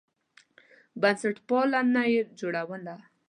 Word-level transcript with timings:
بنسټپالنه 1.01 2.01
یې 2.13 2.21
رواجوله. 2.27 2.95